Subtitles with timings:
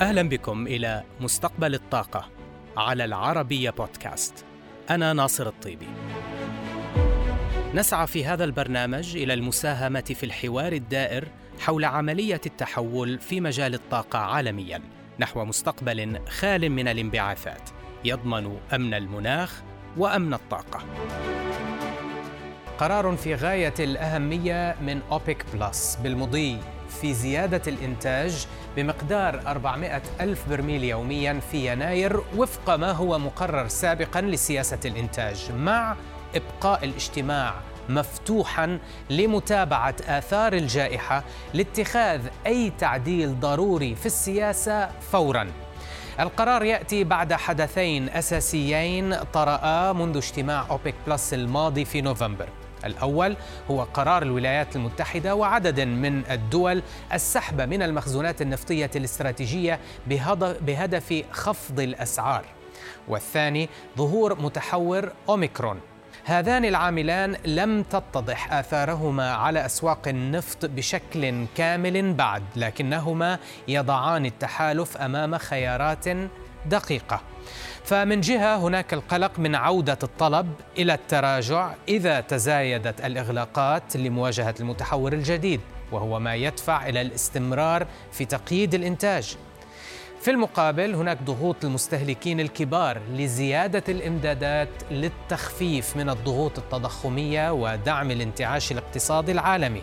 [0.00, 2.28] أهلا بكم إلى مستقبل الطاقة
[2.76, 4.44] على العربية بودكاست.
[4.90, 5.86] أنا ناصر الطيبي.
[7.74, 11.28] نسعى في هذا البرنامج إلى المساهمة في الحوار الدائر
[11.60, 14.82] حول عملية التحول في مجال الطاقة عالميا
[15.18, 17.70] نحو مستقبل خال من الانبعاثات
[18.04, 19.62] يضمن أمن المناخ
[19.96, 20.84] وأمن الطاقة.
[22.78, 26.58] قرار في غاية الأهمية من أوبك بلس بالمضي.
[27.00, 34.20] في زيادة الإنتاج بمقدار 400 ألف برميل يوميا في يناير وفق ما هو مقرر سابقا
[34.20, 35.96] لسياسة الإنتاج مع
[36.34, 37.54] إبقاء الاجتماع
[37.88, 38.78] مفتوحا
[39.10, 45.46] لمتابعة آثار الجائحة لاتخاذ أي تعديل ضروري في السياسة فوراً.
[46.20, 52.48] القرار يأتي بعد حدثين أساسيين طرأا منذ اجتماع أوبك بلس الماضي في نوفمبر.
[52.86, 53.36] الأول
[53.70, 59.80] هو قرار الولايات المتحدة وعدد من الدول السحب من المخزونات النفطية الاستراتيجية
[60.60, 62.44] بهدف خفض الأسعار.
[63.08, 63.68] والثاني
[63.98, 65.80] ظهور متحور أوميكرون.
[66.24, 73.38] هذان العاملان لم تتضح آثارهما على أسواق النفط بشكل كامل بعد لكنهما
[73.68, 76.04] يضعان التحالف أمام خيارات
[76.66, 77.20] دقيقة.
[77.84, 85.60] فمن جهة هناك القلق من عودة الطلب إلى التراجع إذا تزايدت الإغلاقات لمواجهة المتحور الجديد
[85.92, 89.36] وهو ما يدفع إلى الاستمرار في تقييد الإنتاج.
[90.20, 99.32] في المقابل هناك ضغوط المستهلكين الكبار لزيادة الإمدادات للتخفيف من الضغوط التضخمية ودعم الانتعاش الاقتصادي
[99.32, 99.82] العالمي.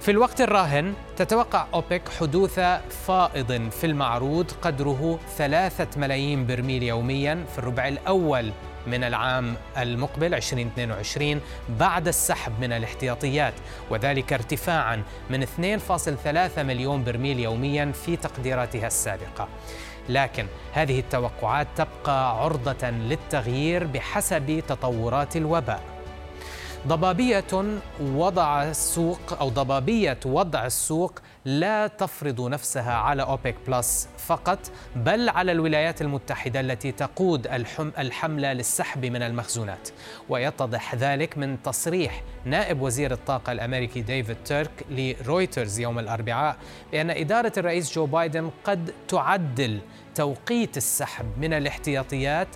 [0.00, 2.60] في الوقت الراهن تتوقع أوبك حدوث
[3.06, 8.52] فائض في المعروض قدره ثلاثة ملايين برميل يوميا في الربع الأول
[8.86, 13.54] من العام المقبل 2022 بعد السحب من الاحتياطيات.
[13.90, 19.48] وذلك ارتفاعا من 2.3 مليون برميل يوميا في تقديراتها السابقة.
[20.08, 25.97] لكن هذه التوقعات تبقى عرضة للتغيير بحسب تطورات الوباء.
[26.86, 27.44] ضبابية
[28.00, 34.58] وضع السوق أو ضبابية وضع السوق لا تفرض نفسها على أوبك بلس فقط
[34.96, 37.46] بل على الولايات المتحدة التي تقود
[37.98, 39.88] الحملة للسحب من المخزونات.
[40.28, 46.56] ويتضح ذلك من تصريح نائب وزير الطاقة الأمريكي ديفيد تيرك لرويترز يوم الأربعاء
[46.92, 49.80] بأن إدارة الرئيس جو بايدن قد تعدل
[50.14, 52.48] توقيت السحب من الاحتياطيات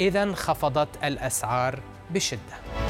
[0.00, 1.80] إذا انخفضت الأسعار
[2.10, 2.87] بشدة.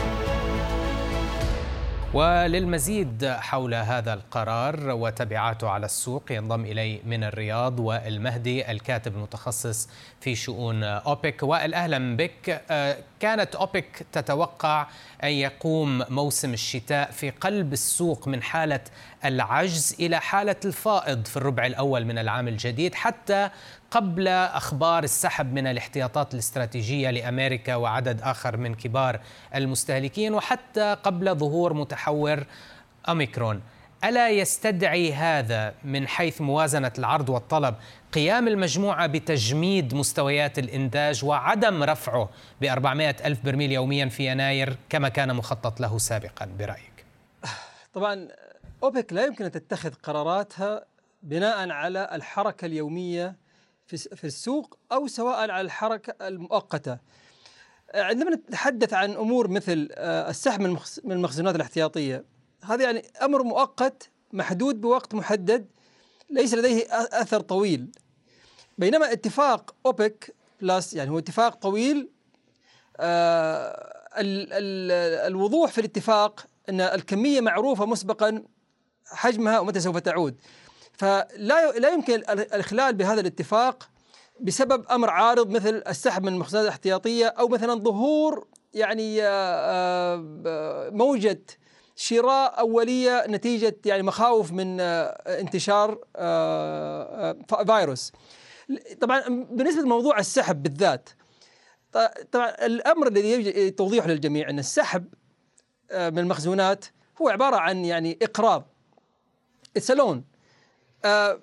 [2.15, 9.89] وللمزيد حول هذا القرار وتبعاته على السوق ينضم إلي من الرياض والمهدي الكاتب المتخصص
[10.21, 11.43] في شؤون أوبك.
[11.43, 12.63] وائل أهلا بك.
[12.71, 14.87] آه، كانت أوبك تتوقع
[15.25, 18.81] أن يقوم موسم الشتاء في قلب السوق من حالة
[19.25, 23.51] العجز إلى حالة الفائض في الربع الأول من العام الجديد حتى
[23.91, 29.21] قبل أخبار السحب من الاحتياطات الاستراتيجية لأمريكا وعدد آخر من كبار
[29.55, 32.45] المستهلكين وحتى قبل ظهور متحور
[33.09, 33.63] أوميكرون.
[34.05, 37.75] ألا يستدعي هذا من حيث موازنة العرض والطلب
[38.13, 42.29] قيام المجموعة بتجميد مستويات الإنتاج وعدم رفعه
[42.61, 47.05] ب 400 ألف برميل يوميا في يناير كما كان مخطط له سابقا برأيك
[47.95, 48.29] طبعا
[48.83, 50.85] أوبك لا يمكن أن تتخذ قراراتها
[51.23, 53.37] بناء على الحركة اليومية
[53.87, 56.99] في السوق أو سواء على الحركة المؤقتة.
[57.95, 60.61] عندما نتحدث عن أمور مثل آه، السحب
[61.05, 62.25] من المخزونات الاحتياطية
[62.65, 65.67] هذا يعني أمر مؤقت محدود بوقت محدد
[66.31, 67.91] ليس لديه أثر طويل.
[68.79, 72.09] بينما اتفاق أوبك بلس يعني هو اتفاق طويل
[72.97, 73.99] آه
[75.27, 78.43] الوضوح في الاتفاق أن الكمية معروفة مسبقا
[79.07, 80.41] حجمها ومتى سوف تعود.
[80.93, 83.89] فلا لا يمكن الإخلال بهذا الاتفاق
[84.41, 91.43] بسبب أمر عارض مثل السحب من المخزونات الاحتياطية أو مثلا ظهور يعني آه، آه، موجة
[92.01, 95.07] شراء أولية نتيجة يعني مخاوف من آه،
[95.41, 95.99] انتشار
[97.67, 98.13] فيروس.
[99.01, 101.09] طبعا بالنسبة لموضوع السحب بالذات
[102.33, 105.05] طبعا الأمر الذي يجب توضيحه للجميع أن السحب
[105.93, 106.85] من المخزونات
[107.23, 108.69] هو عبارة عن يعني إقراض
[109.77, 110.25] اتس لون
[111.05, 111.41] آه،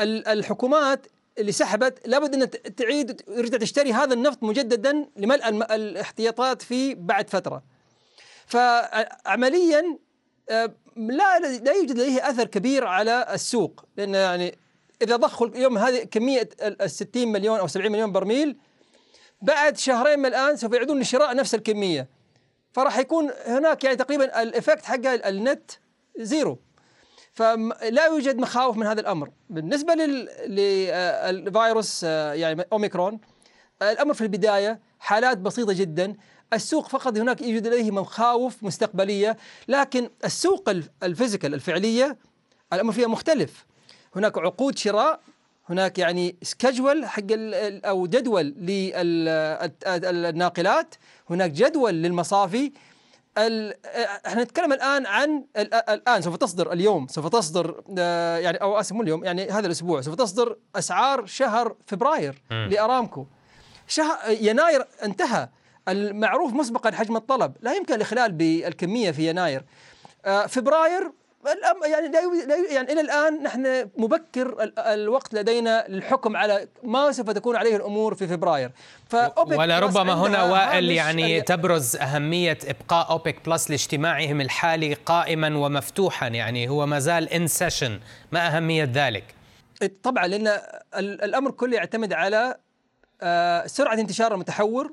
[0.00, 1.06] الحكومات
[1.38, 7.62] اللي سحبت لابد أن تعيد ترجع تشتري هذا النفط مجددا لملء الاحتياطات فيه بعد فترة.
[8.48, 9.98] فعمليا
[10.50, 14.58] آه، لا لا يوجد لديه أثر كبير على السوق لأن يعني
[15.02, 18.56] إذا ضخوا اليوم هذه كمية ال 60 مليون أو 70 مليون برميل
[19.42, 22.08] بعد شهرين من الآن سوف يعودون لشراء نفس الكمية.
[22.72, 25.70] فراح يكون هناك يعني تقريبا ال effect حقها ال net
[26.18, 26.58] zero.
[27.34, 29.30] فلا يوجد مخاوف من هذا الأمر.
[29.50, 29.94] بالنسبة
[30.46, 33.20] للفيروس يعني أوميكرون
[33.82, 36.16] الأمر في البداية حالات بسيطة جدا.
[36.52, 39.36] السوق فقط هناك يوجد لديه مخاوف مستقبلية
[39.68, 40.70] لكن السوق
[41.02, 42.16] ال physical الفعلية
[42.72, 43.66] الأمر فيها مختلف.
[44.16, 45.20] هناك عقود شراء
[45.68, 47.22] هناك يعني schedule حق
[47.84, 48.44] أو جدول
[49.88, 50.94] للناقلات
[51.30, 52.72] هناك جدول للمصافي.
[54.26, 59.02] إحنا نتكلم الآن عن الآن سوف تصدر اليوم سوف تصدر آه، يعني أو اسف مو
[59.02, 63.26] اليوم يعني هذا الأسبوع سوف تصدر أسعار شهر فبراير لأرامكو.
[63.88, 65.48] شهر يناير انتهى.
[65.88, 69.64] المعروف مسبقا حجم الطلب لا يمكن الإخلال بالكمية في يناير.
[70.24, 71.12] آه، فبراير
[71.84, 72.20] يعني لا
[72.70, 78.26] يعني إلى الآن نحن مبكر الوقت لدينا للحكم على ما سوف تكون عليه الأمور في
[78.26, 78.70] فبراير.
[79.46, 86.86] ولربما هنا وائل يعني تبرز أهمية إبقاء أوبك بلس لاجتماعهم الحالي قائما ومفتوحا يعني هو
[86.86, 88.00] ما زال in session
[88.32, 89.24] ما أهمية ذلك؟
[90.02, 90.60] طبعا لأن
[90.98, 92.56] الأمر كله يعتمد على
[93.22, 94.92] آه، سرعة انتشار المتحور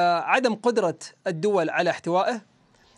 [0.00, 2.40] عدم قدرة الدول على احتوائه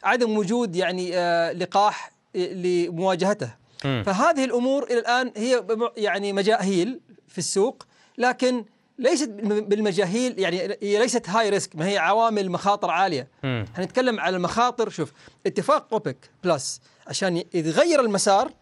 [0.04, 3.50] عدم وجود يعني آه، لقاح لمواجهته.
[3.84, 4.02] م.
[4.02, 5.64] فهذه الأمور إلى الآن هي
[5.96, 7.86] يعني مجاهيل في السوق
[8.18, 8.64] لكن
[8.98, 13.28] ليست بالمجاهيل يعني هي ليست high risk ما هي عوامل مخاطر عالية.
[13.44, 15.12] إحنا نتكلم على المخاطر شوف
[15.46, 18.52] اتفاق أوبك بلس عشان يتغير المسار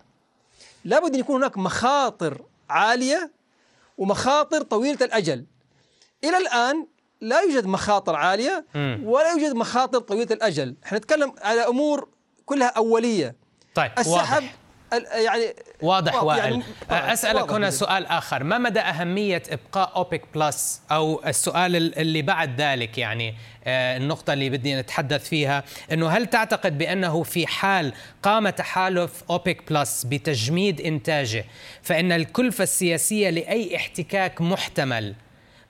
[0.84, 3.30] لابد أن يكون هناك مخاطر عالية
[3.98, 5.44] ومخاطر طويلة الأجل.
[6.24, 6.86] إلى الآن
[7.20, 8.64] لا يوجد مخاطر عالية
[9.02, 10.76] ولا يوجد مخاطر طويلة الأجل.
[10.84, 12.08] إحنا نتكلم على أمور
[12.46, 13.34] كلها أولية.
[13.74, 14.54] طيب السحب واضح.
[15.14, 17.54] يعني واضح وائل يعني أسألك واضح.
[17.54, 18.44] هنا سؤال آخر.
[18.44, 23.34] ما مدى أهمية إبقاء أوبك بلس أو السؤال اللي بعد ذلك؟ يعني
[23.64, 25.64] آه، النقطة اللي بدي نتحدث فيها.
[25.92, 27.92] إنه هل تعتقد بأنه في حال
[28.22, 31.44] قام تحالف أوبك بلس بتجميد إنتاجه
[31.82, 35.14] فإن الكلفة السياسية لأي احتكاك محتمل؟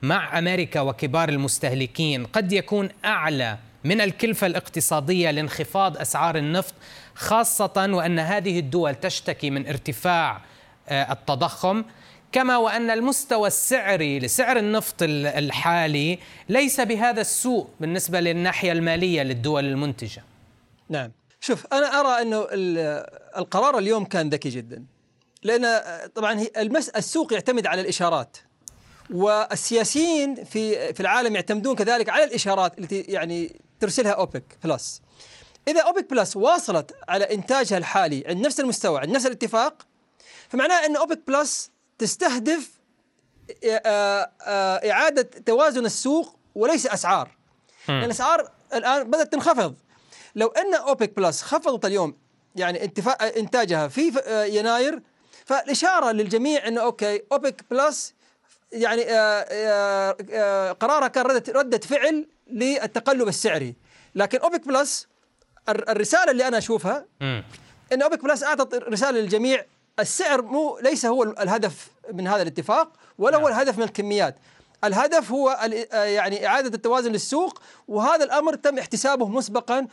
[0.02, 6.74] مع أمريكا وكبار المستهلكين قد يكون أعلى من الكلفة الاقتصادية لانخفاض أسعار النفط
[7.14, 10.40] خاصة وأن هذه الدول تشتكي من ارتفاع
[10.88, 11.84] آه، التضخم.
[12.32, 20.24] كما وأن المستوى السعري لسعر النفط الحالي ليس بهذا السوء بالنسبة للناحية المالية للدول المنتجة.
[20.88, 21.12] نعم.
[21.40, 22.46] شوف أنا أرى أنه
[23.36, 24.84] القرار اليوم كان ذكي جدا.
[25.42, 26.46] لأن آه، طبعا
[26.96, 28.36] السوق يعتمد على الإشارات.
[29.10, 35.02] والسياسيين في في العالم يعتمدون كذلك على الإشارات التي يعني ترسلها أوبك بلس.
[35.68, 39.86] إذا أوبك بلس واصلت على إنتاجها الحالي عند نفس المستوى عند نفس الاتفاق
[40.48, 42.70] فمعناه أن أوبك بلس تستهدف
[43.64, 47.36] آه، آه، إعادة توازن السوق وليس أسعار.
[47.88, 49.74] لأن الأسعار الآن بدأت تنخفض.
[50.34, 52.16] لو أن أوبك بلس خفضت اليوم
[52.56, 52.90] يعني
[53.36, 55.02] إنتاجها في آه، يناير
[55.44, 58.14] فالإشارة للجميع انه okay أوبك بلس
[58.72, 59.02] يعني
[60.72, 63.74] قرارها كان ردة فعل للتقلب السعري.
[64.14, 65.08] لكن أوبك بلس
[65.68, 67.06] الرسالة اللي أنا أشوفها
[67.92, 69.64] إن أوبك بلس أعطت رسالة للجميع
[69.98, 73.52] السعر مو ليس هو الهدف من هذا الاتفاق ولا هو نعم.
[73.52, 74.36] الهدف من الكميات.
[74.84, 75.58] الهدف هو
[75.92, 79.86] يعني إعادة التوازن للسوق وهذا الأمر تم احتسابه مسبقا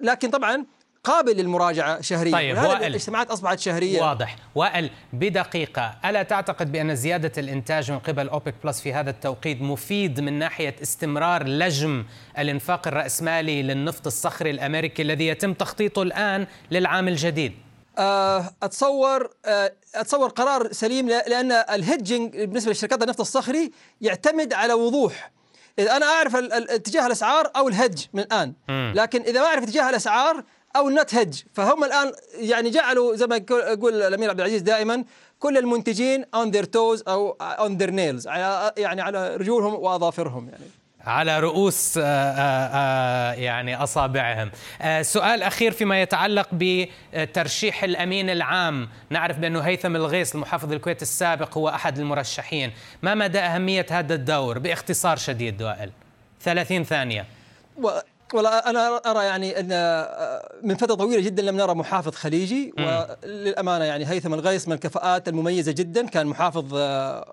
[0.00, 0.66] لكن طبعا
[1.04, 2.32] قابل للمراجعة شهريا.
[2.32, 4.36] طيب وائل الاجتماعات أصبحت شهرية واضح.
[4.54, 10.20] وائل بدقيقة ألا تعتقد بأن زيادة الإنتاج من قبل أوبك بلس في هذا التوقيت مفيد
[10.20, 12.04] من ناحية استمرار لجم
[12.38, 17.52] الإنفاق الرأسمالي للنفط الصخري الأمريكي الذي يتم تخطيطه الآن للعام الجديد؟
[17.98, 23.70] آه، أتصور آه، أتصور قرار سليم لأن ال hedging بالنسبة لشركات النفط الصخري
[24.00, 25.30] يعتمد على وضوح.
[25.78, 28.52] إذا أنا أعرف اتجاه الأسعار أو الهج من الآن.
[28.94, 30.44] لكن إذا ما أعرف اتجاه الأسعار
[30.76, 35.04] I'll not hedge فهم الآن يعني جعلوا زي ما يقول الأمير عبد العزيز دائما
[35.38, 40.64] كل المنتجين on their toes أو on their nails على يعني على رجولهم وأظافرهم يعني
[41.06, 44.50] على رؤوس آه، آه، آه، يعني أصابعهم.
[45.02, 51.68] سؤال أخير فيما يتعلق بترشيح الأمين العام، نعرف بأنه هيثم الغيث المحافظ الكويت السابق هو
[51.68, 55.90] أحد المرشحين، ما مدى أهمية هذا الدور باختصار شديد وائل؟
[56.40, 57.26] 30 ثانية.
[58.32, 59.68] والله أنا أرى يعني أن
[60.62, 65.72] من فترة طويلة جدا لم نرى محافظ خليجي وللأمانة يعني هيثم الغيث من الكفاءات المميزة
[65.72, 66.76] جدا كان محافظ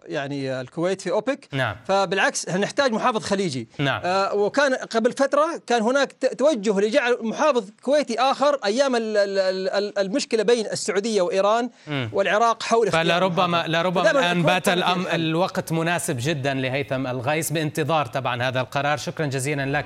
[0.05, 1.47] يعني الكويت في أوبك.
[1.51, 1.75] نعم.
[1.87, 3.67] فبالعكس نحتاج محافظ خليجي.
[3.79, 4.01] نعم.
[4.33, 11.69] وكان قبل فترة كان هناك توجه لجعل محافظ كويتي آخر أيام المشكلة بين السعودية وإيران.
[12.13, 18.97] والعراق حول فلربما لربما الآن بات الوقت مناسب جدا لهيثم الغيث بانتظار طبعا هذا القرار.
[18.97, 19.85] شكرا جزيلا لك.